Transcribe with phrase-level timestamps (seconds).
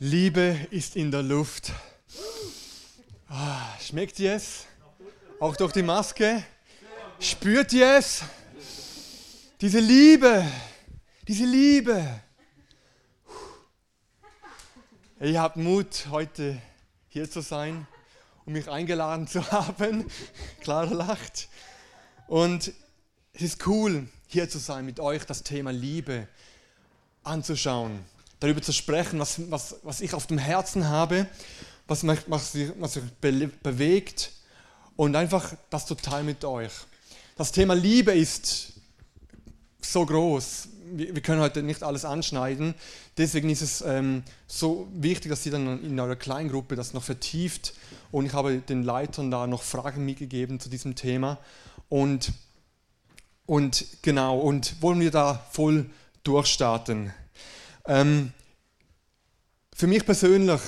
[0.00, 1.72] Liebe ist in der Luft.
[3.26, 4.64] Ah, schmeckt ihr es?
[5.40, 6.44] Auch durch die Maske?
[7.18, 8.22] Spürt ihr es?
[9.60, 10.46] Diese Liebe,
[11.26, 12.20] diese Liebe.
[15.18, 16.62] Ihr habt Mut, heute
[17.08, 17.84] hier zu sein
[18.44, 20.08] und mich eingeladen zu haben.
[20.60, 21.48] Clara lacht.
[22.28, 22.72] Und
[23.32, 26.28] es ist cool, hier zu sein, mit euch das Thema Liebe
[27.24, 28.04] anzuschauen
[28.40, 31.26] darüber zu sprechen, was, was, was ich auf dem Herzen habe,
[31.86, 33.04] was mich, was, was mich
[33.62, 34.32] bewegt
[34.96, 36.72] und einfach das total mit euch.
[37.36, 38.72] Das Thema Liebe ist
[39.80, 40.68] so groß.
[40.90, 42.74] Wir, wir können heute nicht alles anschneiden.
[43.16, 47.74] Deswegen ist es ähm, so wichtig, dass ihr dann in eurer Kleingruppe das noch vertieft.
[48.10, 51.38] Und ich habe den Leitern da noch Fragen mitgegeben zu diesem Thema.
[51.88, 52.32] Und,
[53.46, 55.88] und genau, und wollen wir da voll
[56.24, 57.12] durchstarten.
[57.88, 58.32] Ähm,
[59.74, 60.60] für mich persönlich,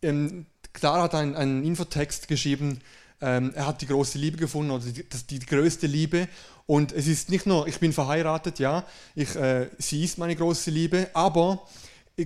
[0.00, 2.80] ähm, Clara hat einen, einen Infotext geschrieben,
[3.20, 6.28] ähm, er hat die große Liebe gefunden oder die, die, größte Liebe.
[6.66, 10.70] Und es ist nicht nur, ich bin verheiratet, ja, ich, äh, sie ist meine große
[10.70, 11.68] Liebe, aber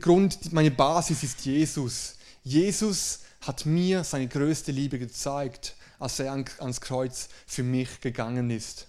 [0.01, 2.15] Grund, meine Basis ist Jesus.
[2.45, 8.87] Jesus hat mir seine größte Liebe gezeigt, als er ans Kreuz für mich gegangen ist.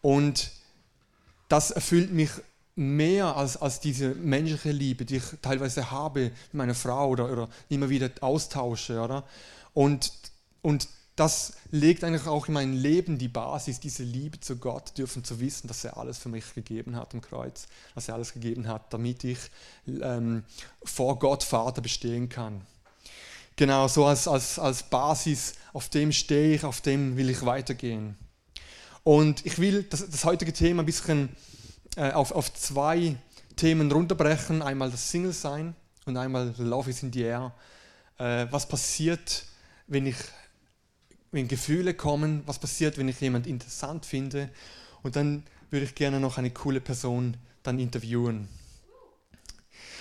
[0.00, 0.50] Und
[1.48, 2.30] das erfüllt mich
[2.74, 7.48] mehr als, als diese menschliche Liebe, die ich teilweise habe mit meiner Frau oder, oder
[7.68, 9.00] immer wieder austausche.
[9.00, 9.24] Oder?
[9.74, 10.12] Und,
[10.62, 15.24] und das legt eigentlich auch in mein Leben die Basis, diese Liebe zu Gott, dürfen
[15.24, 18.66] zu wissen, dass er alles für mich gegeben hat am Kreuz, dass er alles gegeben
[18.66, 19.38] hat, damit ich
[19.86, 20.44] ähm,
[20.82, 22.62] vor Gott Vater bestehen kann.
[23.56, 28.16] Genau, so als, als, als Basis, auf dem stehe ich, auf dem will ich weitergehen.
[29.04, 31.28] Und ich will das, das heutige Thema ein bisschen
[31.96, 33.16] äh, auf, auf zwei
[33.56, 34.62] Themen runterbrechen.
[34.62, 35.74] Einmal das Single-Sein
[36.06, 37.52] und einmal Love is in the Air.
[38.18, 39.44] Äh, was passiert,
[39.86, 40.16] wenn, ich,
[41.30, 42.42] wenn Gefühle kommen?
[42.46, 44.48] Was passiert, wenn ich jemanden interessant finde?
[45.02, 48.48] Und dann würde ich gerne noch eine coole Person dann interviewen.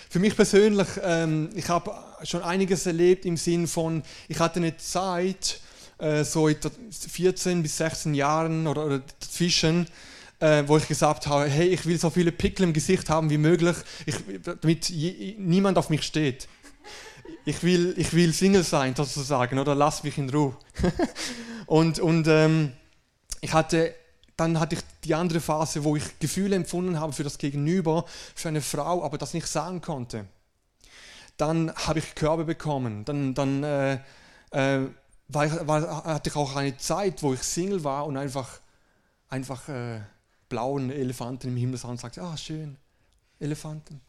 [0.09, 1.93] Für mich persönlich, ähm, ich habe
[2.23, 5.61] schon einiges erlebt im Sinn von, ich hatte eine Zeit,
[5.99, 9.87] äh, so 14 bis 16 Jahren oder, oder dazwischen,
[10.41, 13.37] äh, wo ich gesagt habe, hey, ich will so viele Pickel im Gesicht haben wie
[13.37, 14.15] möglich, ich,
[14.61, 16.47] damit je, niemand auf mich steht.
[17.45, 20.57] Ich will, ich will Single sein, sozusagen, oder lass mich in Ruhe.
[21.67, 22.73] und und ähm,
[23.39, 23.93] ich hatte,
[24.35, 28.49] dann hatte ich die andere Phase, wo ich Gefühle empfunden habe für das Gegenüber, für
[28.49, 30.25] eine Frau, aber das nicht sagen konnte.
[31.37, 33.05] Dann habe ich Körbe bekommen.
[33.05, 33.93] Dann, dann äh,
[34.51, 34.87] äh,
[35.27, 38.59] war, war, hatte ich auch eine Zeit, wo ich Single war und einfach,
[39.29, 40.01] einfach äh,
[40.51, 42.75] blauen Elefanten im Himmel sah und sagte, ah, schön,
[43.39, 44.01] Elefanten.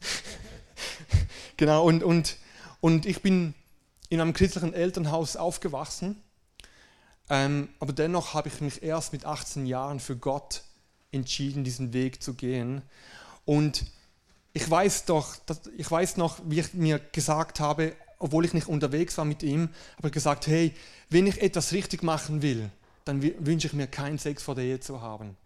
[1.56, 2.36] genau, und, und,
[2.80, 3.52] und ich bin
[4.08, 6.22] in einem christlichen Elternhaus aufgewachsen,
[7.28, 10.62] ähm, aber dennoch habe ich mich erst mit 18 Jahren für Gott
[11.10, 12.82] entschieden, diesen Weg zu gehen.
[13.44, 13.84] Und
[14.52, 18.68] ich weiß doch, dass, ich weiß noch, wie ich mir gesagt habe, obwohl ich nicht
[18.68, 20.74] unterwegs war mit ihm, habe ich gesagt, hey,
[21.10, 22.70] wenn ich etwas richtig machen will,
[23.04, 25.36] dann wünsche ich mir keinen Sex vor der Ehe zu haben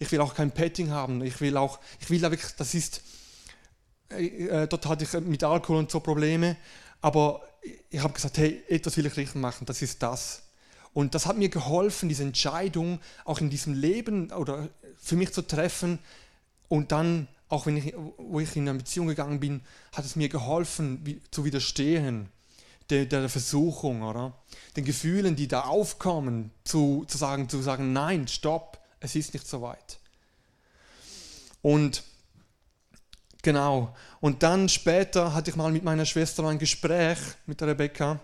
[0.00, 3.02] ich will auch kein Petting haben, ich will auch, ich will wirklich, das ist,
[4.10, 6.56] äh, äh, dort hatte ich mit Alkohol und so Probleme,
[7.00, 7.42] aber
[7.90, 10.42] ich habe gesagt, hey, etwas will ich richtig machen, das ist das.
[10.92, 15.42] Und das hat mir geholfen, diese Entscheidung auch in diesem Leben oder für mich zu
[15.42, 16.00] treffen.
[16.68, 19.60] Und dann, auch wenn ich, wo ich in eine Beziehung gegangen bin,
[19.92, 22.28] hat es mir geholfen, wie, zu widerstehen
[22.88, 24.32] der, der Versuchung, oder?
[24.76, 29.46] Den Gefühlen, die da aufkommen, zu, zu, sagen, zu sagen, nein, stopp, es ist nicht
[29.46, 29.98] so weit.
[31.62, 32.02] Und
[33.42, 38.20] genau, und dann später hatte ich mal mit meiner Schwester ein Gespräch mit der Rebecca.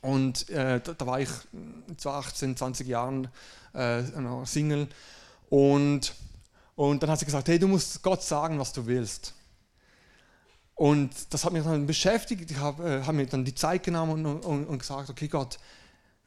[0.00, 1.28] Und äh, da, da, war ich
[1.96, 3.28] zu 18, 20 Jahren
[3.72, 4.02] äh,
[4.44, 4.88] Single.
[5.50, 6.14] Und,
[6.76, 9.34] und dann hat sie gesagt, hey, du musst Gott sagen, was du willst.
[10.74, 12.48] Und das hat mich dann beschäftigt.
[12.48, 15.58] Ich habe äh, hab mir dann die Zeit genommen und, und, und gesagt, okay Gott,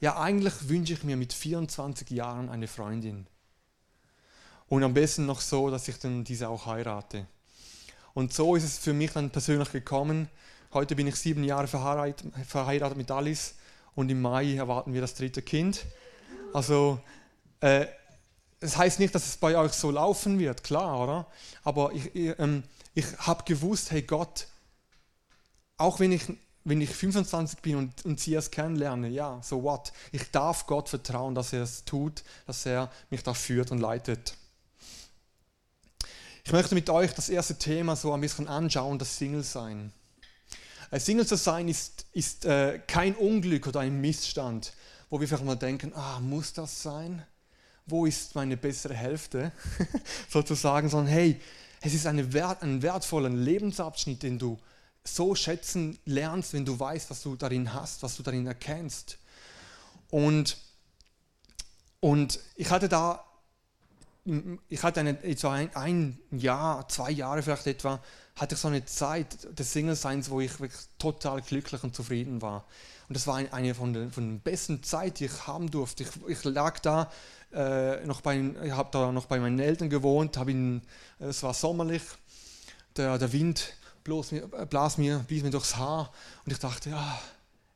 [0.01, 3.27] ja eigentlich wünsche ich mir mit 24 Jahren eine Freundin.
[4.71, 7.27] Und am besten noch so, dass ich dann diese auch heirate.
[8.13, 10.29] Und so ist es für mich dann persönlich gekommen.
[10.71, 13.55] Heute bin ich sieben Jahre verheiratet, mit Alice
[13.95, 15.85] und im Mai erwarten wir das dritte Kind.
[16.53, 17.01] Also,
[17.59, 17.85] äh,
[18.61, 21.27] das heißt nicht, dass es bei euch so laufen wird, klar, oder?
[21.65, 22.63] Aber ich, ich, ähm,
[22.93, 24.47] ich habe gewusst, hey Gott,
[25.75, 26.23] auch wenn ich,
[26.63, 29.91] wenn ich 25 bin und, und sie erst kennenlerne, ja, so what?
[30.13, 34.37] Ich darf Gott vertrauen, dass er es tut, dass er mich da führt und leitet.
[36.43, 39.93] Ich möchte mit euch das erste Thema so ein bisschen anschauen, das Single-Sein.
[40.97, 44.73] Single zu sein ist, ist äh, kein Unglück oder ein Missstand,
[45.09, 47.23] wo wir vielleicht mal denken, ah, muss das sein?
[47.85, 49.51] Wo ist meine bessere Hälfte?
[50.29, 51.39] Sozusagen, sondern hey,
[51.79, 54.59] es ist eine Wert, ein wertvoller Lebensabschnitt, den du
[55.03, 59.17] so schätzen lernst, wenn du weißt, was du darin hast, was du darin erkennst.
[60.09, 60.57] Und,
[61.99, 63.23] und ich hatte da,
[64.69, 67.99] ich hatte eine, so ein, ein Jahr, zwei Jahre vielleicht etwa,
[68.35, 72.65] hatte ich so eine Zeit des Single-Seins, wo ich wirklich total glücklich und zufrieden war.
[73.07, 76.03] Und das war eine von den, von den besten Zeiten, die ich haben durfte.
[76.03, 77.11] Ich, ich lag da
[77.51, 80.81] äh, noch bei, ich habe da noch bei meinen Eltern gewohnt, in,
[81.19, 82.03] es war sommerlich,
[82.95, 83.73] der, der Wind
[84.03, 86.13] blas mir, äh, blas mir, blies mir durchs Haar
[86.45, 87.19] und ich dachte, ja,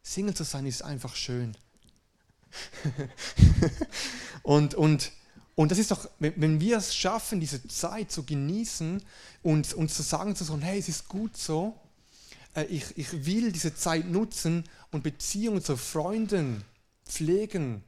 [0.03, 1.57] Single zu sein ist einfach schön.
[4.43, 5.11] und, und,
[5.55, 9.01] und das ist doch, wenn, wir es schaffen, diese Zeit zu genießen
[9.41, 11.79] und uns zu sagen, zu sagen, hey, es ist gut so,
[12.55, 16.65] äh, ich, ich will diese Zeit nutzen und Beziehungen zu Freunden
[17.05, 17.83] pflegen.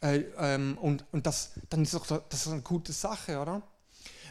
[0.00, 3.62] Äh, ähm, und und das, dann ist doch das ist eine gute Sache, oder?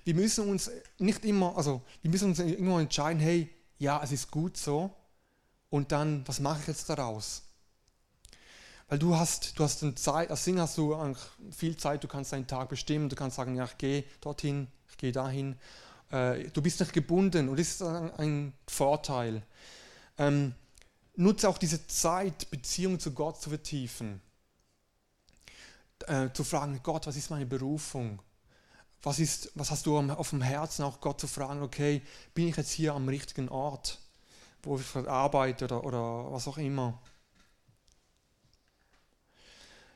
[0.03, 4.31] Wir müssen uns nicht immer, also wir müssen uns immer entscheiden, hey, ja, es ist
[4.31, 4.91] gut so.
[5.69, 7.43] Und dann, was mache ich jetzt daraus?
[8.93, 10.95] Weil du hast, du hast eine Zeit, als Singer hast du
[11.49, 14.97] viel Zeit, du kannst deinen Tag bestimmen, du kannst sagen, ja, ich gehe dorthin, ich
[14.97, 15.55] gehe dahin.
[16.11, 19.41] Äh, du bist nicht gebunden und das ist ein Vorteil.
[20.19, 20.53] Ähm,
[21.15, 24.21] nutze auch diese Zeit, Beziehung zu Gott zu vertiefen.
[26.05, 28.21] Äh, zu fragen, Gott, was ist meine Berufung?
[29.01, 32.03] Was, ist, was hast du auf dem Herzen, auch Gott zu fragen, okay,
[32.35, 33.97] bin ich jetzt hier am richtigen Ort,
[34.61, 37.01] wo ich arbeite oder, oder was auch immer?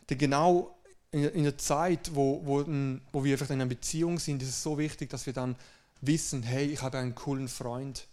[0.09, 0.77] Denn genau
[1.12, 2.65] in, in der Zeit, wo, wo,
[3.12, 5.56] wo wir vielleicht in einer Beziehung sind, ist es so wichtig, dass wir dann
[6.01, 8.07] wissen, hey, ich habe einen coolen Freund,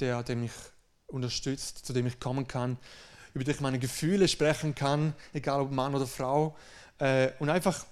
[0.00, 0.52] der, der mich
[1.06, 2.78] unterstützt, zu dem ich kommen kann,
[3.34, 6.56] über den ich meine Gefühle sprechen kann, egal ob Mann oder Frau.
[6.98, 7.86] Äh, und einfach,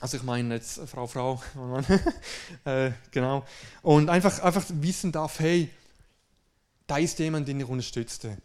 [0.00, 1.42] also ich meine jetzt Frau, Frau,
[2.64, 3.44] äh, genau.
[3.82, 5.70] Und einfach, einfach wissen darf, hey,
[6.86, 8.36] da ist jemand, den ich unterstütze.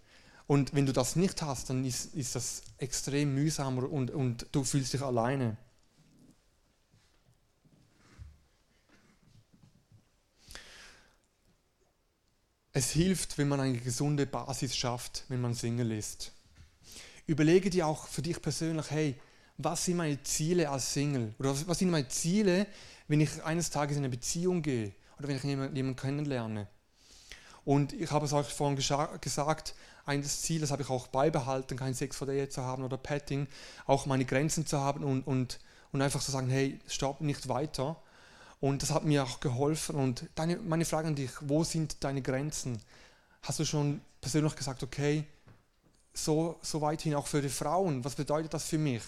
[0.49, 4.63] Und wenn du das nicht hast, dann ist, ist das extrem mühsam und, und du
[4.63, 5.57] fühlst dich alleine.
[12.71, 16.31] Es hilft, wenn man eine gesunde Basis schafft, wenn man Single ist.
[17.27, 19.21] Überlege dir auch für dich persönlich, hey,
[19.57, 21.35] was sind meine Ziele als Single?
[21.37, 22.65] Oder was sind meine Ziele,
[23.07, 26.67] wenn ich eines Tages in eine Beziehung gehe oder wenn ich jemanden, jemanden kennenlerne?
[27.69, 29.75] Und ich habe es euch vorhin gesagt,
[30.07, 32.97] ein Ziel, das habe ich auch beibehalten, kein Sex vor der Ehe zu haben oder
[32.97, 33.45] Petting,
[33.85, 35.59] auch meine Grenzen zu haben und, und,
[35.91, 37.95] und einfach zu sagen, hey, stopp, nicht weiter.
[38.59, 39.97] Und das hat mir auch geholfen.
[39.97, 42.81] Und deine, meine Frage an dich, wo sind deine Grenzen?
[43.43, 45.25] Hast du schon persönlich gesagt, okay,
[46.11, 49.03] so, so weit hin auch für die Frauen, was bedeutet das für mich?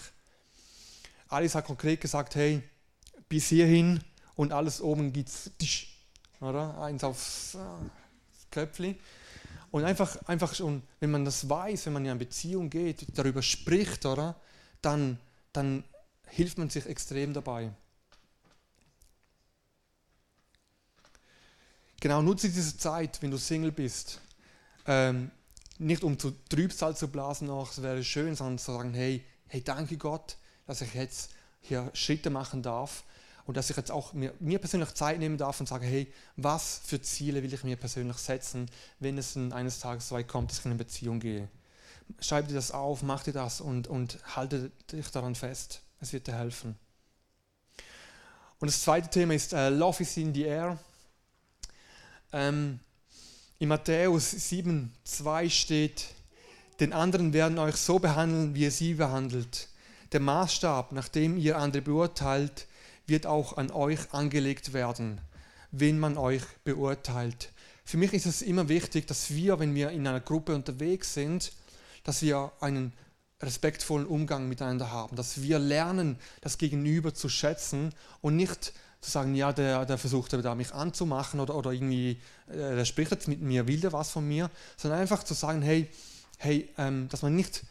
[1.26, 2.62] Alice hat konkret gesagt, hey,
[3.28, 4.04] bis hierhin
[4.36, 5.50] und alles oben geht's,
[6.40, 6.80] oder?
[6.80, 7.58] Eins aufs äh,
[8.52, 8.96] Köpfli.
[9.72, 13.42] Und einfach, einfach schon, wenn man das weiß, wenn man in eine Beziehung geht, darüber
[13.42, 14.36] spricht, oder?
[14.82, 15.18] Dann,
[15.52, 15.82] dann
[16.28, 17.72] hilft man sich extrem dabei.
[22.00, 24.20] Genau, nutze diese Zeit, wenn du Single bist.
[24.86, 25.30] Ähm,
[25.78, 29.62] nicht um zu Trübsal zu blasen, ach, es wäre schön, sondern zu sagen, hey, hey,
[29.62, 31.30] danke Gott, dass ich jetzt
[31.60, 33.04] hier Schritte machen darf
[33.46, 36.80] und dass ich jetzt auch mir, mir persönlich Zeit nehmen darf und sage, hey, was
[36.84, 38.70] für Ziele will ich mir persönlich setzen,
[39.00, 41.48] wenn es eines Tages so weit kommt, dass ich in eine Beziehung gehe.
[42.20, 45.80] Schreib dir das auf, mach dir das und, und halte dich daran fest.
[46.00, 46.76] Es wird dir helfen.
[48.58, 50.78] Und das zweite Thema ist uh, Love is in the air.
[52.32, 52.78] Ähm,
[53.58, 56.06] in Matthäus 7, 2 steht,
[56.80, 59.68] den anderen werden euch so behandeln, wie ihr sie behandelt.
[60.12, 62.66] Der Maßstab, nach dem ihr andere beurteilt,
[63.06, 65.20] wird auch an euch angelegt werden,
[65.70, 67.52] wenn man euch beurteilt.
[67.84, 71.52] Für mich ist es immer wichtig, dass wir, wenn wir in einer Gruppe unterwegs sind,
[72.04, 72.92] dass wir einen
[73.42, 79.34] respektvollen Umgang miteinander haben, dass wir lernen, das Gegenüber zu schätzen und nicht zu sagen,
[79.34, 83.40] ja, der, der versucht da mich anzumachen oder, oder irgendwie, äh, der spricht jetzt mit
[83.40, 85.88] mir, will der was von mir, sondern einfach zu sagen, hey,
[86.38, 87.64] hey, ähm, dass man nicht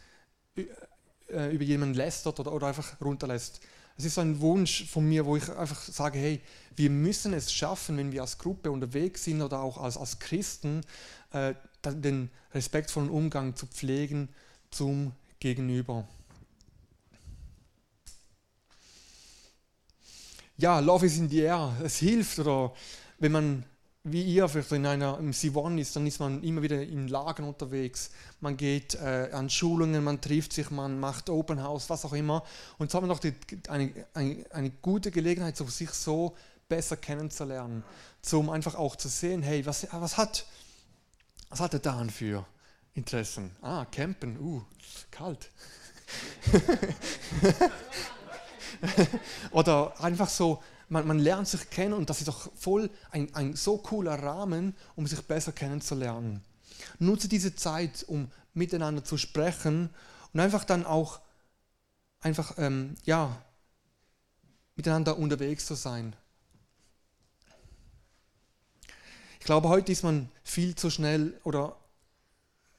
[0.56, 3.60] äh, über jemanden lästert oder, oder einfach runterlässt.
[3.96, 6.40] Es ist so ein Wunsch von mir, wo ich einfach sage, hey,
[6.76, 10.80] wir müssen es schaffen, wenn wir als Gruppe unterwegs sind oder auch als, als Christen,
[11.32, 14.28] äh, den respektvollen Umgang zu pflegen
[14.70, 16.06] zum Gegenüber.
[20.62, 22.72] ja, Love is in the air, es hilft oder
[23.18, 23.64] wenn man
[24.04, 27.44] wie ihr vielleicht in einer im C1 ist, dann ist man immer wieder in Lagen
[27.44, 28.10] unterwegs.
[28.40, 32.42] Man geht äh, an Schulungen, man trifft sich, man macht Open House, was auch immer.
[32.78, 33.34] Und so hat man doch die,
[33.68, 36.34] eine, eine, eine gute Gelegenheit, so, sich so
[36.68, 37.84] besser kennenzulernen,
[38.32, 40.46] um einfach auch zu sehen, hey, was, was, hat,
[41.50, 42.44] was hat der Dan für
[42.94, 43.52] Interessen?
[43.62, 44.62] Ah, campen, uh,
[45.12, 45.48] kalt.
[49.52, 50.60] Oder einfach so,
[50.92, 54.76] man, man lernt sich kennen und das ist doch voll ein, ein so cooler Rahmen,
[54.94, 56.44] um sich besser kennenzulernen.
[56.98, 59.88] Nutze diese Zeit, um miteinander zu sprechen
[60.34, 61.20] und einfach dann auch
[62.20, 63.40] einfach ähm, ja
[64.76, 66.14] miteinander unterwegs zu sein.
[69.40, 71.74] Ich glaube, heute ist man viel zu schnell oder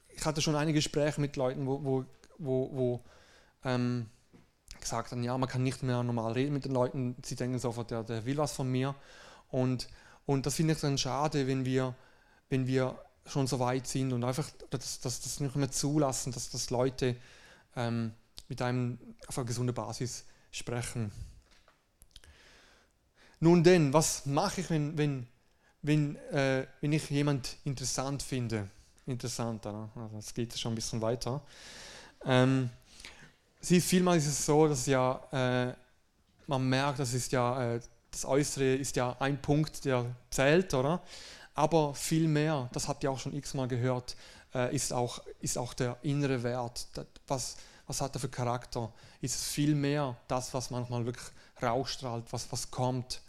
[0.09, 2.05] ich hatte schon einige Gespräche mit Leuten, wo, wo,
[2.37, 3.03] wo, wo
[3.63, 4.07] ähm,
[4.83, 7.91] gesagt haben, ja, man kann nicht mehr normal reden mit den Leuten, sie denken sofort,
[7.91, 8.95] der, der will was von mir.
[9.49, 9.87] Und,
[10.25, 11.95] und das finde ich dann schade, wenn wir,
[12.49, 16.49] wenn wir schon so weit sind und einfach das, das, das nicht mehr zulassen, dass,
[16.49, 17.15] dass Leute
[17.75, 18.13] ähm,
[18.49, 21.11] mit einem auf einer gesunden Basis sprechen.
[23.39, 25.27] Nun denn, was mache ich, wenn, wenn,
[25.81, 28.69] wenn, äh, wenn ich jemand interessant finde?
[29.05, 31.41] Interessant, also das geht schon ein bisschen weiter.
[32.25, 32.69] Ähm,
[33.63, 35.73] sie, vielmal ist es so, dass ja äh,
[36.47, 37.79] man merkt, das ist ja äh,
[38.11, 41.01] das Äußere ist ja ein Punkt, der zählt, oder?
[41.55, 44.15] Aber viel mehr, das habt ihr auch schon x-mal gehört,
[44.53, 46.87] äh, ist, auch, ist auch der innere Wert.
[47.27, 48.93] Was, was hat er für Charakter?
[49.21, 51.25] Ist es viel mehr das, was manchmal wirklich
[51.61, 53.21] rausstrahlt, was, was kommt?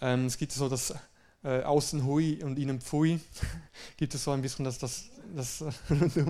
[0.00, 0.94] Ähm, es gibt so das
[1.42, 3.18] äh, Außen Hui und Innen Pfui.
[3.96, 5.64] gibt es so ein bisschen das, das, das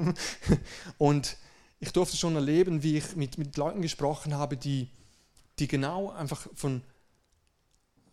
[0.98, 1.36] und
[1.82, 4.88] ich durfte schon erleben, wie ich mit, mit Leuten gesprochen habe, die,
[5.58, 6.80] die genau einfach von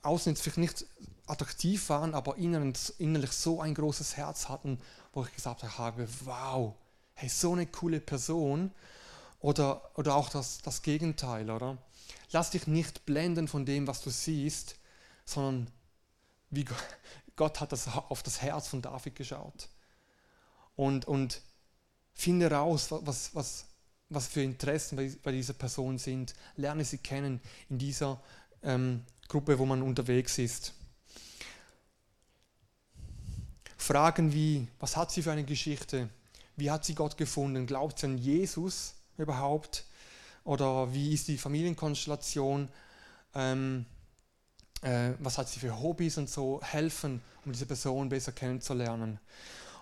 [0.02, 0.86] außen jetzt vielleicht nicht
[1.28, 4.82] attraktiv waren, aber innerlich so ein großes Herz hatten,
[5.14, 6.74] wo ich gesagt habe, wow,
[7.14, 8.72] hey, so eine coole Person.
[9.40, 11.78] Oder, oder auch das, das Gegenteil, oder?
[12.32, 14.78] Lass dich nicht blenden von dem, was du siehst,
[15.26, 15.70] sondern
[16.50, 16.66] wie
[17.36, 19.70] Gott hat das auf das Herz von David geschaut.
[20.76, 21.44] Und, und
[22.20, 23.64] Finde raus, was, was,
[24.10, 26.34] was für Interessen bei, bei dieser Person sind.
[26.58, 28.22] Lerne sie kennen in dieser
[28.62, 30.74] ähm, Gruppe, wo man unterwegs ist.
[33.78, 36.10] Fragen wie, was hat sie für eine Geschichte?
[36.58, 37.66] Wie hat sie Gott gefunden?
[37.66, 39.86] Glaubt sie an Jesus überhaupt?
[40.44, 42.68] Oder wie ist die Familienkonstellation?
[43.34, 43.86] Ähm,
[44.82, 49.22] äh, was hat sie für Hobbys und so helfen, um diese Person besser kennenzulernen?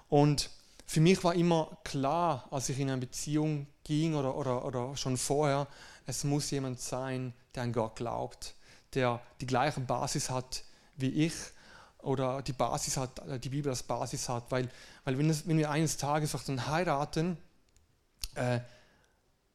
[0.08, 0.52] Und
[0.88, 5.18] für mich war immer klar, als ich in eine Beziehung ging oder, oder, oder schon
[5.18, 5.68] vorher,
[6.06, 8.56] es muss jemand sein, der an Gott glaubt,
[8.94, 10.64] der die gleiche Basis hat
[10.96, 11.34] wie ich
[12.00, 14.50] oder die Basis hat, äh, die Bibel als Basis hat.
[14.50, 14.70] Weil,
[15.04, 17.38] weil wenn, es, wenn wir eines Tages dann heiraten,
[18.36, 18.60] äh,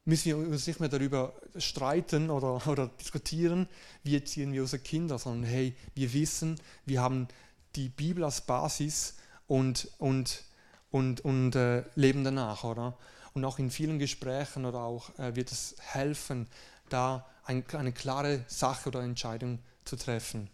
[0.04, 3.68] müssen wir uns nicht mehr darüber streiten oder, oder diskutieren,
[4.02, 7.28] wie erziehen wir unsere Kinder, sondern hey, wir wissen, wir haben
[7.74, 9.14] die Bibel als Basis
[9.46, 10.44] und, und
[10.92, 12.96] und, und äh, leben danach, oder?
[13.34, 16.46] Und auch in vielen Gesprächen oder auch äh, wird es helfen,
[16.88, 20.48] da ein, eine klare Sache oder Entscheidung zu treffen.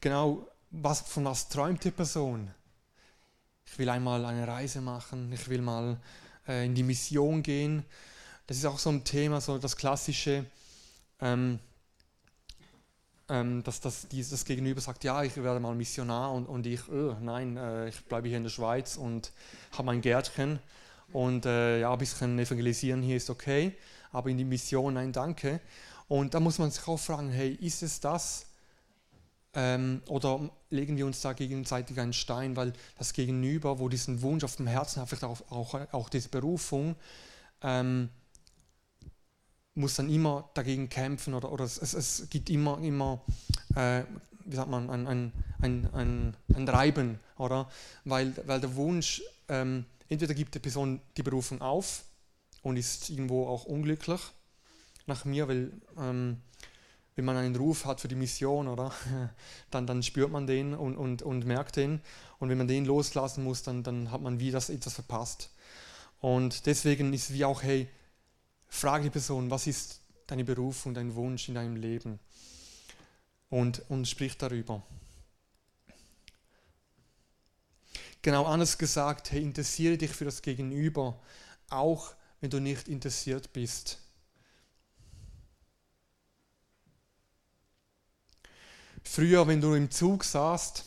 [0.00, 2.52] Genau, was, von was träumt die Person?
[3.64, 5.98] Ich will einmal eine Reise machen, ich will mal
[6.46, 7.84] äh, in die Mission gehen.
[8.46, 10.44] Das ist auch so ein Thema, so das klassische.
[11.20, 11.58] Ähm,
[13.34, 17.16] ähm, dass das, dieses Gegenüber sagt, ja, ich werde mal Missionar und, und ich, oh,
[17.20, 19.32] nein, äh, ich bleibe hier in der Schweiz und
[19.72, 20.60] habe mein Gärtchen
[21.12, 23.72] und äh, ja, ein bisschen evangelisieren hier ist okay,
[24.12, 25.60] aber in die Mission, nein, danke.
[26.06, 28.46] Und da muss man sich auch fragen, hey, ist es das?
[29.52, 34.44] Ähm, oder legen wir uns da gegenseitig einen Stein, weil das Gegenüber, wo diesen Wunsch
[34.44, 36.94] auf dem Herzen hat, vielleicht auch, auch, auch diese Berufung,
[37.62, 38.10] ähm,
[39.74, 43.22] muss dann immer dagegen kämpfen oder, oder es, es gibt immer, immer
[43.74, 44.04] äh,
[44.44, 45.32] wie sagt man, ein, ein,
[45.92, 47.68] ein, ein, Reiben, oder?
[48.04, 52.04] Weil, weil der Wunsch, ähm, entweder gibt die Person die Berufung auf
[52.62, 54.20] und ist irgendwo auch unglücklich,
[55.06, 56.40] nach mir, weil ähm,
[57.16, 58.92] wenn man einen Ruf hat für die Mission, oder,
[59.70, 62.00] dann, dann spürt man den und, und, und merkt den.
[62.38, 65.50] Und wenn man den loslassen muss, dann, dann hat man wie das etwas verpasst.
[66.20, 67.88] Und deswegen ist wie auch, hey,
[68.74, 72.18] Frage die Person, was ist deine Berufung, dein Wunsch in deinem Leben?
[73.48, 74.82] Und, und sprich darüber.
[78.20, 81.20] Genau anders gesagt, hey, interessiere dich für das Gegenüber,
[81.70, 84.00] auch wenn du nicht interessiert bist.
[89.04, 90.84] Früher, wenn du im Zug saßt,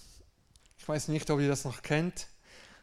[0.77, 2.27] ich weiß nicht, ob ihr das noch kennt,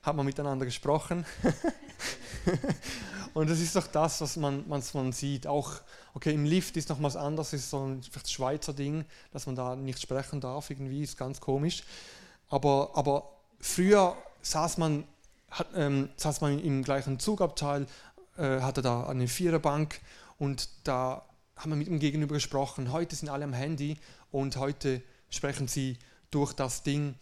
[0.02, 1.26] hat man miteinander gesprochen.
[3.35, 5.47] und das ist doch das, was man, was man sieht.
[5.47, 5.73] Auch,
[6.14, 9.57] okay, im Lift ist noch was anderes, ist so ein vielleicht Schweizer Ding, dass man
[9.57, 11.83] da nicht sprechen darf, irgendwie, ist ganz komisch.
[12.49, 15.05] Aber, aber früher saß man,
[15.50, 17.87] hat, ähm, saß man im gleichen Zugabteil,
[18.38, 20.00] äh, hatte da eine Viererbank
[20.38, 21.25] und da
[21.57, 22.93] haben wir mit dem Gegenüber gesprochen.
[22.93, 23.99] Heute sind alle am Handy
[24.31, 25.99] und heute sprechen sie
[26.31, 27.17] durch das Ding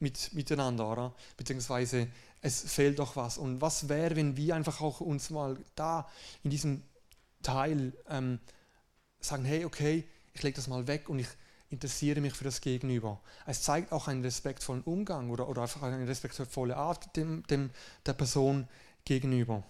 [0.00, 1.14] mit, miteinander, oder?
[1.36, 2.08] beziehungsweise
[2.40, 3.38] es fehlt doch was.
[3.38, 6.08] Und was wäre, wenn wir einfach auch uns mal da
[6.42, 6.82] in diesem
[7.42, 8.40] Teil ähm,
[9.20, 11.28] sagen, hey, okay, ich lege das mal weg und ich
[11.70, 13.20] interessiere mich für das Gegenüber.
[13.46, 17.70] Es zeigt auch einen respektvollen Umgang oder, oder einfach eine respektvolle Art dem, dem,
[18.04, 18.68] der Person
[19.04, 19.64] gegenüber.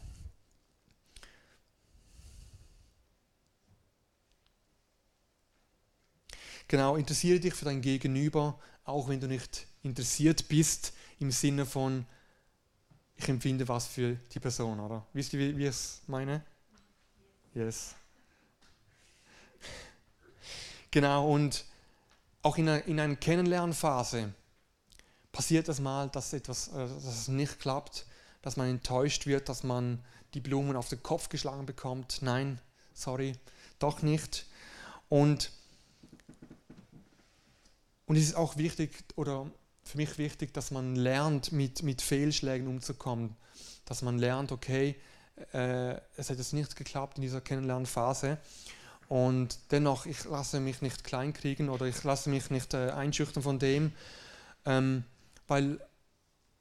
[6.69, 12.07] Genau, interessiere dich für dein Gegenüber, auch wenn du nicht interessiert bist im Sinne von,
[13.17, 15.07] ich empfinde was für die Person, oder?
[15.13, 16.45] Wisst ihr, wie, wie ich es meine?
[17.55, 17.95] Yes.
[20.91, 21.65] Genau, und
[22.43, 24.33] auch in einer, in einer Kennenlernphase
[25.33, 28.07] passiert das mal, dass etwas äh, dass es nicht klappt,
[28.43, 30.03] dass man enttäuscht wird, dass man
[30.35, 32.19] die Blumen auf den Kopf geschlagen bekommt.
[32.23, 32.61] Nein,
[32.95, 33.35] sorry,
[33.79, 34.47] doch nicht.
[35.09, 35.51] Und
[38.07, 39.51] und es ist auch wichtig, oder
[39.87, 43.37] für mich wichtig, dass man lernt, mit, mit Fehlschlägen umzukommen.
[43.85, 44.97] Dass man lernt, okay,
[45.53, 48.39] äh, es hat jetzt nicht geklappt in dieser Kennenlernphase.
[49.09, 53.59] Und dennoch, ich lasse mich nicht kleinkriegen oder ich lasse mich nicht äh, einschüchtern von
[53.59, 53.93] dem,
[54.65, 55.05] ähm,
[55.47, 55.79] weil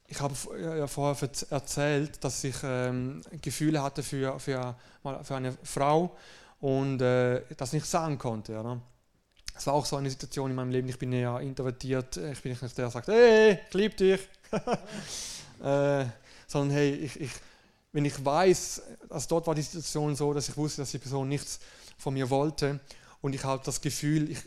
[0.08, 4.76] ich habe ja vorher erzählt, dass ich ähm, Gefühle hatte für, für,
[5.24, 6.16] für eine Frau
[6.60, 8.60] und äh, das nicht sagen konnte.
[8.60, 8.80] Oder?
[9.56, 12.52] Es war auch so eine Situation in meinem Leben, ich bin ja introvertiert, ich bin
[12.52, 14.20] nicht der, der sagt, hey, ich liebe dich.
[15.64, 16.06] äh,
[16.48, 17.32] sondern hey, ich, ich,
[17.94, 21.30] wenn ich weiß, also dort war die Situation so, dass ich wusste, dass die Person
[21.30, 21.60] nichts
[21.98, 22.80] von mir wollte
[23.22, 24.40] und ich habe das Gefühl, ich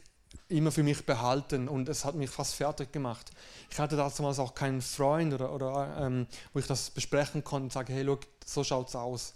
[0.48, 3.30] immer für mich behalten und es hat mich fast fertig gemacht.
[3.70, 7.72] Ich hatte damals auch keinen Freund oder, oder ähm, wo ich das besprechen konnte und
[7.72, 9.34] sage, hey, look, so es aus.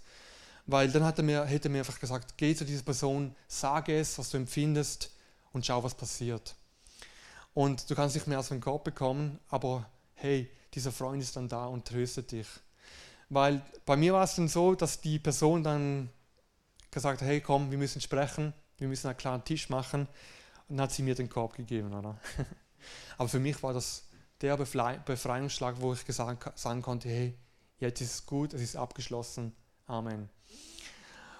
[0.65, 3.99] Weil dann hat er mir, hätte er mir einfach gesagt, geh zu dieser Person, sage
[3.99, 5.12] es, was du empfindest
[5.53, 6.55] und schau, was passiert.
[7.53, 9.85] Und du kannst nicht mehr aus dem Korb bekommen, aber
[10.15, 12.47] hey, dieser Freund ist dann da und tröstet dich.
[13.29, 16.09] Weil bei mir war es dann so, dass die Person dann
[16.91, 20.07] gesagt hat, hey komm, wir müssen sprechen, wir müssen einen klaren Tisch machen.
[20.67, 21.93] Und dann hat sie mir den Korb gegeben.
[21.93, 22.17] Oder?
[23.17, 24.03] Aber für mich war das
[24.41, 27.33] der Befreiungsschlag, wo ich sagen konnte, hey,
[27.77, 29.53] jetzt ist es gut, es ist abgeschlossen.
[29.87, 30.29] Amen.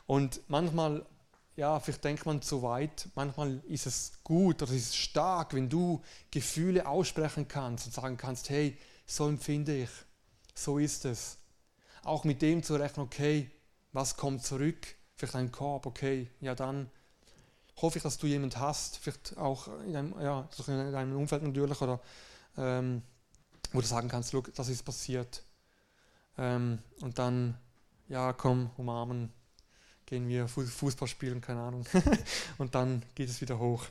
[0.06, 1.06] Und manchmal
[1.56, 3.10] ja, vielleicht denkt man zu weit.
[3.16, 8.18] Manchmal ist es gut oder ist es stark, wenn du Gefühle aussprechen kannst und sagen
[8.18, 9.90] kannst, hey, so empfinde ich,
[10.56, 11.38] so ist es.
[12.04, 13.52] Auch mit dem zu rechnen, okay,
[13.92, 14.96] was kommt zurück?
[15.16, 16.90] Vielleicht ein Korb, okay, ja dann
[17.82, 21.82] hoffe ich, dass du jemanden hast, vielleicht auch in deinem, ja, in deinem Umfeld natürlich,
[21.82, 22.00] oder
[22.58, 23.02] ähm,
[23.72, 25.44] wo du sagen kannst, look, das ist passiert.
[26.38, 27.58] Ähm, und dann,
[28.08, 29.32] ja, komm, umarmen,
[30.14, 31.88] gehen wir Fußball spielen, keine Ahnung.
[32.60, 33.84] und dann geht es wieder hoch.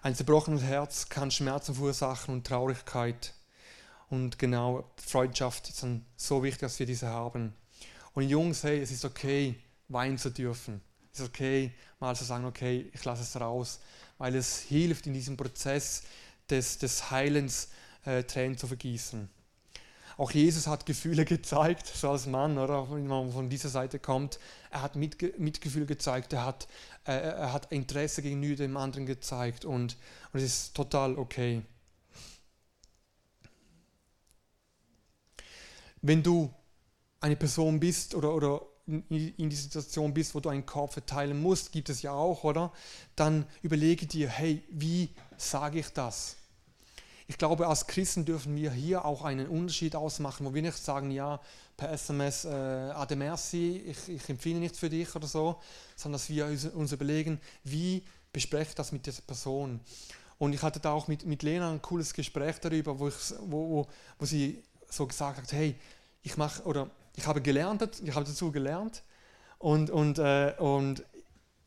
[0.00, 3.34] Ein zerbrochenes Herz kann Schmerzen verursachen und Traurigkeit.
[4.08, 7.54] Und genau, Freundschaft ist dann so wichtig, dass wir diese haben.
[8.14, 9.54] Und Jungs, hey, es ist okay,
[9.88, 10.80] weinen zu dürfen.
[11.12, 11.70] Es ist okay,
[12.00, 13.80] mal zu sagen, okay, ich lasse es raus,
[14.16, 16.04] weil es hilft in diesem Prozess
[16.48, 17.68] des, des Heilens,
[18.06, 19.28] äh, Tränen zu vergießen.
[20.16, 24.38] Auch Jesus hat Gefühle gezeigt, so als Mann, oder wenn man von dieser Seite kommt.
[24.70, 26.68] Er hat Mitgefühl gezeigt, er hat,
[27.04, 29.96] äh, er hat Interesse gegenüber dem anderen gezeigt und,
[30.32, 31.62] und es ist total okay.
[36.00, 36.52] Wenn du
[37.20, 41.40] eine Person bist oder, oder in, in die Situation bist, wo du einen Korb verteilen
[41.40, 42.72] musst, gibt es ja auch, oder?
[43.16, 46.36] Dann überlege dir, hey, wie sage ich das?
[47.26, 51.10] Ich glaube, als Christen dürfen wir hier auch einen Unterschied ausmachen, wo wir nicht sagen,
[51.10, 51.40] ja,
[51.76, 55.60] per SMS, äh, Ade merci, ich, ich empfehle nichts für dich oder so,
[55.96, 59.80] sondern dass wir uns überlegen, wie bespreche ich das mit dieser Person.
[60.38, 63.70] Und ich hatte da auch mit, mit Lena ein cooles Gespräch darüber, wo, ich, wo,
[63.70, 63.86] wo,
[64.18, 65.76] wo sie so gesagt hat, hey,
[66.22, 69.02] ich mache, oder ich habe gelernt, ich habe dazu gelernt
[69.58, 71.02] und, und, äh, und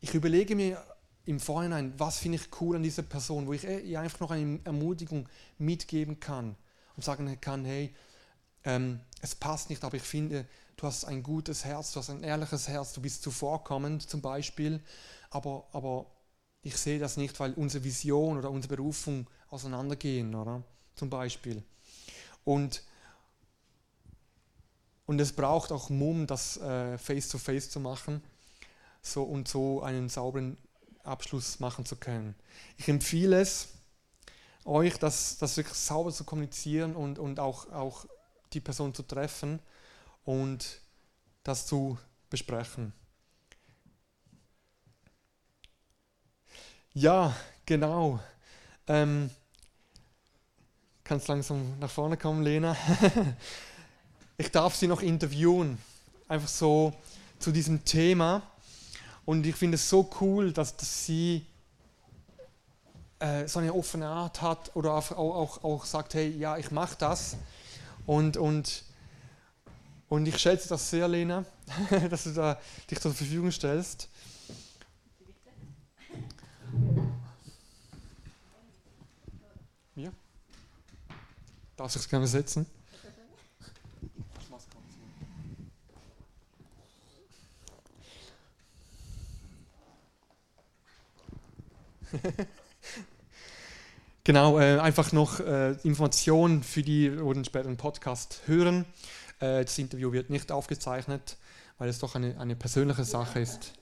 [0.00, 0.82] ich überlege mir
[1.28, 4.60] im Vorhinein, was finde ich cool an dieser Person, wo ich ihr einfach noch eine
[4.64, 6.56] Ermutigung mitgeben kann
[6.96, 7.94] und sagen kann, hey,
[8.64, 10.46] ähm, es passt nicht, aber ich finde,
[10.78, 14.82] du hast ein gutes Herz, du hast ein ehrliches Herz, du bist zuvorkommend zum Beispiel,
[15.28, 16.06] aber, aber
[16.62, 20.62] ich sehe das nicht, weil unsere Vision oder unsere Berufung auseinandergehen, oder?
[20.94, 21.62] Zum Beispiel.
[22.44, 22.82] Und,
[25.04, 28.22] und es braucht auch Mumm, das äh, face to face zu machen
[29.02, 30.56] so und so einen sauberen
[31.08, 32.34] Abschluss machen zu können.
[32.76, 33.68] Ich empfehle es
[34.64, 38.04] euch, das, das wirklich sauber zu kommunizieren und, und auch, auch
[38.52, 39.60] die Person zu treffen
[40.24, 40.80] und
[41.42, 41.98] das zu
[42.30, 42.92] besprechen.
[46.92, 48.20] Ja, genau.
[48.86, 49.30] Ähm,
[51.04, 52.76] kannst langsam nach vorne kommen, Lena.
[54.36, 55.78] ich darf Sie noch interviewen,
[56.26, 56.92] einfach so
[57.38, 58.42] zu diesem Thema.
[59.28, 61.44] Und ich finde es so cool, dass, dass sie
[63.18, 66.96] äh, so eine offene Art hat oder auch, auch, auch sagt, hey, ja, ich mache
[66.98, 67.36] das.
[68.06, 68.84] Und, und,
[70.08, 71.44] und ich schätze das sehr, Lena,
[72.08, 72.58] dass du da,
[72.90, 74.08] dich zur Verfügung stellst.
[79.94, 80.10] Ja.
[81.76, 82.64] Darf ich es gerne setzen?
[94.24, 98.84] genau, äh, einfach noch äh, Informationen für die, die den späteren Podcast hören.
[99.40, 101.36] Äh, das Interview wird nicht aufgezeichnet,
[101.78, 103.72] weil es doch eine, eine persönliche Sache ist.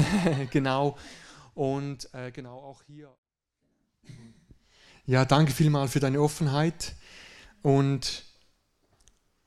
[0.50, 0.96] genau.
[1.54, 3.14] Und äh, genau auch hier.
[5.06, 6.94] Ja, danke vielmals für deine Offenheit
[7.62, 8.24] und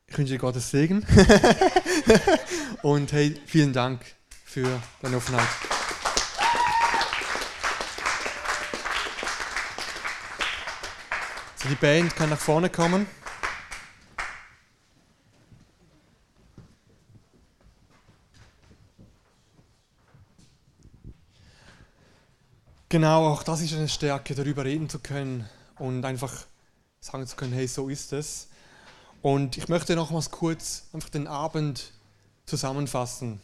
[0.08, 1.06] ich wünsche dir Gottes Segen.
[2.84, 4.02] und hey, vielen Dank
[4.44, 5.48] für deine Offenheit.
[11.70, 13.08] Die Band kann nach vorne kommen.
[22.90, 25.50] Genau, auch das ist eine Stärke, darüber reden zu können
[25.80, 26.46] und einfach
[27.00, 28.50] sagen zu können, hey, so ist es.
[29.22, 31.94] Und ich möchte nochmals kurz einfach den Abend
[32.46, 33.40] zusammenfassen.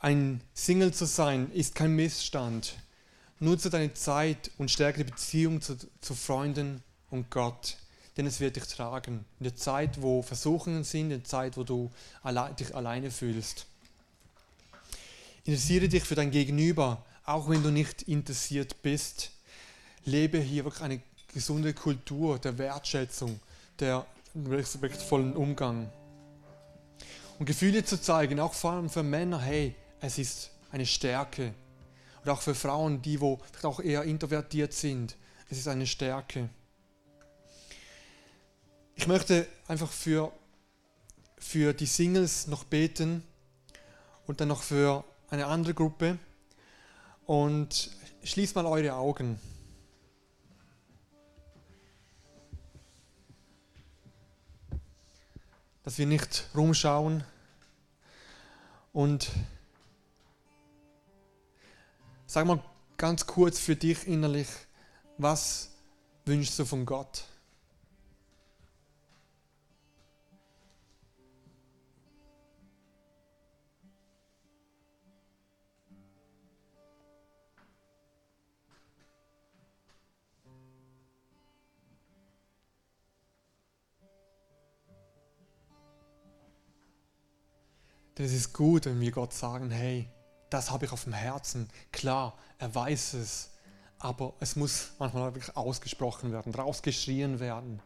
[0.00, 2.81] Ein Single zu sein ist kein Missstand.
[3.42, 7.76] Nutze deine Zeit und stärke die Beziehung zu, zu Freunden und Gott,
[8.16, 9.24] denn es wird dich tragen.
[9.40, 11.90] In der Zeit, wo Versuchungen sind, in der Zeit, wo du
[12.22, 13.66] alle, dich alleine fühlst.
[15.44, 19.32] Interessiere dich für dein Gegenüber, auch wenn du nicht interessiert bist.
[20.04, 21.02] Lebe hier wirklich eine
[21.34, 23.40] gesunde Kultur der Wertschätzung,
[23.80, 25.90] der respektvollen Umgang.
[27.40, 31.54] Und Gefühle zu zeigen, auch vor allem für Männer, hey, es ist eine Stärke,
[32.22, 35.16] oder auch für Frauen, die wo vielleicht auch eher introvertiert sind.
[35.50, 36.48] Es ist eine Stärke.
[38.94, 40.32] Ich möchte einfach für,
[41.38, 43.24] für die Singles noch beten
[44.26, 46.18] und dann noch für eine andere Gruppe.
[47.26, 47.90] Und
[48.22, 49.40] schließt mal eure Augen.
[55.82, 57.24] Dass wir nicht rumschauen
[58.92, 59.30] und
[62.32, 62.64] Sag mal
[62.96, 64.48] ganz kurz für dich innerlich,
[65.18, 65.68] was
[66.24, 67.24] wünschst du von Gott?
[88.16, 90.08] Denn es ist gut, wenn wir Gott sagen, hey,
[90.52, 91.68] das habe ich auf dem Herzen.
[91.92, 93.50] Klar, er weiß es,
[93.98, 97.80] aber es muss manchmal wirklich ausgesprochen werden, rausgeschrien werden.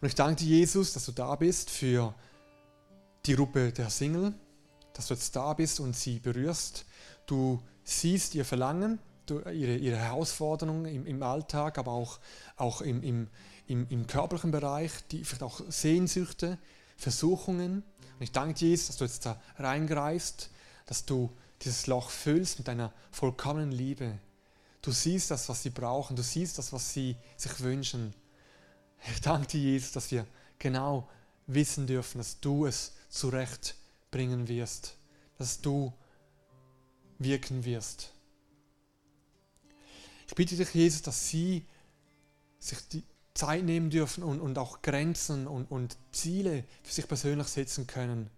[0.00, 2.14] Und ich danke dir, Jesus, dass du da bist für
[3.26, 4.34] die Gruppe der Single,
[4.92, 6.86] dass du jetzt da bist und sie berührst.
[7.26, 12.20] Du siehst ihr Verlangen, ihre, ihre Herausforderungen im, im Alltag, aber auch,
[12.56, 13.28] auch im, im,
[13.66, 16.58] im, im körperlichen Bereich, die vielleicht auch Sehnsüchte,
[16.96, 17.82] Versuchungen.
[18.18, 20.50] Und ich danke dir, Jesus, dass du jetzt da reingreifst
[20.86, 21.30] dass du
[21.62, 24.18] dieses Loch füllst mit deiner vollkommenen Liebe.
[24.82, 28.14] Du siehst das, was sie brauchen, du siehst das, was sie sich wünschen.
[29.10, 30.26] Ich danke dir, Jesus, dass wir
[30.58, 31.08] genau
[31.46, 34.96] wissen dürfen, dass du es zurechtbringen wirst,
[35.38, 35.92] dass du
[37.18, 38.12] wirken wirst.
[40.26, 41.64] Ich bitte dich, Jesus, dass sie
[42.58, 47.48] sich die Zeit nehmen dürfen und, und auch Grenzen und, und Ziele für sich persönlich
[47.48, 48.30] setzen können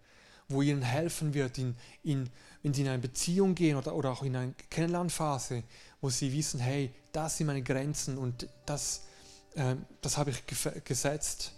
[0.48, 2.30] wo ihnen helfen wird, in, in,
[2.62, 5.64] wenn sie in eine Beziehung gehen oder, oder auch in eine Kennenlernphase,
[6.00, 9.06] wo sie wissen, hey, das sind meine Grenzen und das,
[9.54, 10.44] äh, das habe ich
[10.84, 11.52] gesetzt.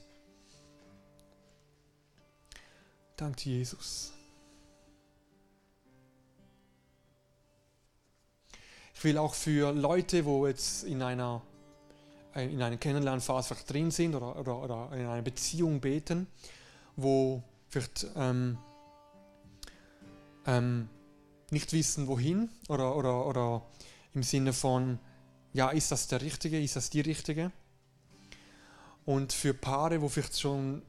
[3.17, 4.13] Danke, Jesus.
[8.95, 11.43] Ich will auch für Leute, wo jetzt in einer,
[12.35, 16.27] äh, in einer Kennenlernphase drin sind oder, oder, oder in einer Beziehung beten,
[16.97, 18.59] wo vielleicht ähm,
[20.49, 20.89] ähm,
[21.51, 23.63] nicht wissen, wohin oder, oder, oder
[24.15, 24.99] im Sinne von,
[25.53, 27.53] ja, ist das der Richtige, ist das die Richtige?
[29.05, 30.83] Und für Paare, wo vielleicht schon,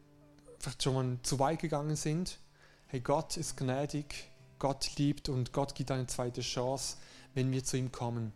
[0.59, 2.39] vielleicht schon zu weit gegangen sind,
[2.87, 6.97] hey, Gott ist gnädig, Gott liebt und Gott gibt eine zweite Chance,
[7.33, 8.33] wenn wir zu ihm kommen.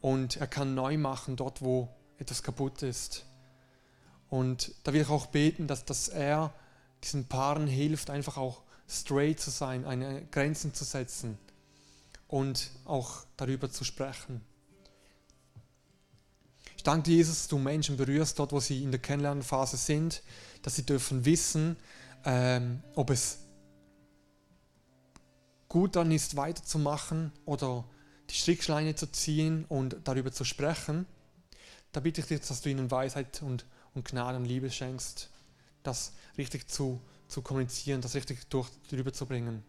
[0.00, 3.26] Und er kann neu machen dort, wo etwas kaputt ist.
[4.28, 6.52] Und da will ich auch beten, dass, dass er
[7.02, 11.38] diesen Paaren hilft, einfach auch straight zu sein, eine Grenzen zu setzen
[12.28, 14.40] und auch darüber zu sprechen.
[16.76, 20.22] Ich danke dir, Jesus, dass du Menschen berührst, dort, wo sie in der Kennenlernphase sind,
[20.62, 21.76] dass sie dürfen wissen,
[22.24, 23.40] ähm, ob es
[25.68, 27.84] gut dann ist, weiterzumachen oder
[28.30, 31.06] die Strickschleine zu ziehen und darüber zu sprechen.
[31.92, 35.28] Da bitte ich dich, dass du ihnen Weisheit und, und Gnade und Liebe schenkst,
[35.82, 37.00] das richtig zu,
[37.30, 39.62] zu kommunizieren, das richtig durch, darüber zu bringen.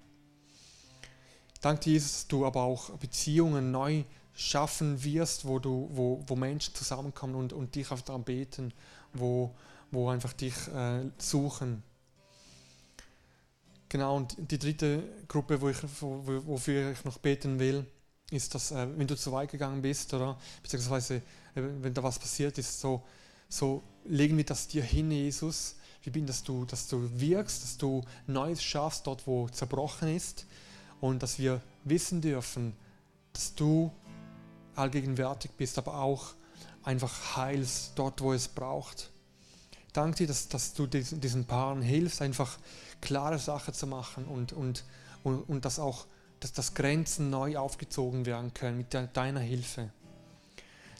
[1.62, 6.36] Danke dir, Jesus, dass du aber auch Beziehungen neu schaffen wirst, wo, du, wo, wo
[6.36, 8.74] Menschen zusammenkommen und, und dich auf daran beten,
[9.14, 9.54] wo,
[9.92, 11.84] wo einfach dich äh, suchen.
[13.90, 17.86] Genau, und die dritte Gruppe, wo ich, wo, wofür ich noch beten will,
[18.32, 21.22] ist, dass äh, wenn du zu weit gegangen bist oder beziehungsweise äh,
[21.56, 23.04] wenn da was passiert ist, so,
[23.50, 25.76] so legen wir das dir hin, Jesus.
[26.04, 30.46] Wir bitten, dass du, dass du wirkst, dass du Neues schaffst dort, wo zerbrochen ist
[31.00, 32.74] und dass wir wissen dürfen,
[33.34, 33.92] dass du
[34.76, 36.34] allgegenwärtig bist, aber auch
[36.84, 39.12] einfach heilst dort, wo es braucht.
[39.94, 42.58] Danke dir, dass, dass du diesen, diesen Paaren hilfst, einfach
[43.02, 44.86] klare Sachen zu machen und, und,
[45.24, 46.06] und, und dass auch
[46.42, 49.92] dass das Grenzen neu aufgezogen werden können mit deiner Hilfe.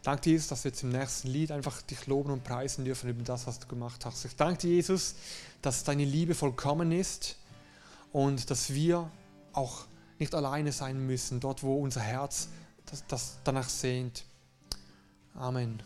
[0.04, 3.24] Danke Jesus, dass wir jetzt im nächsten Lied einfach dich loben und preisen dürfen über
[3.24, 4.26] das, was du gemacht hast.
[4.26, 5.16] Ich danke dir, Jesus,
[5.62, 7.38] dass deine Liebe vollkommen ist
[8.12, 9.12] und dass wir
[9.54, 9.86] auch
[10.18, 12.50] nicht alleine sein müssen, dort wo unser Herz
[12.88, 14.26] das, das danach sehnt.
[15.36, 15.82] Amen.